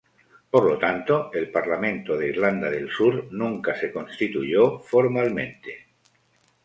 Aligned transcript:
Por 0.53 0.65
lo 0.67 0.79
tanto, 0.79 1.31
el 1.31 1.51
Parlamento 1.51 2.17
de 2.17 2.27
Irlanda 2.29 2.71
del 2.71 2.89
Sur 2.89 3.27
nunca 3.31 3.75
se 3.75 3.91
constituyó 3.91 4.79
formalmente. 4.79 5.89